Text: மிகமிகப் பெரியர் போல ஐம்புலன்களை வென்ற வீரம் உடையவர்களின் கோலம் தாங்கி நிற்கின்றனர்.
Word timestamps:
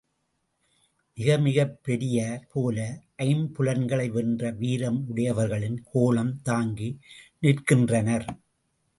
மிகமிகப் 1.17 1.75
பெரியர் 1.81 2.47
போல 2.53 2.77
ஐம்புலன்களை 3.17 4.07
வென்ற 4.11 4.51
வீரம் 4.51 4.97
உடையவர்களின் 5.09 5.77
கோலம் 5.91 6.33
தாங்கி 6.41 6.89
நிற்கின்றனர். 7.43 8.27